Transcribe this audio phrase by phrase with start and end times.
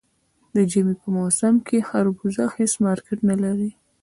[0.55, 3.71] د ژمي په موسم کې خربوزه هېڅ مارکېټ نه لري.